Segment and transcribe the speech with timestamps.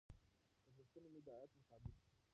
[0.67, 2.07] لګښتونه مې د عاید مطابق دي.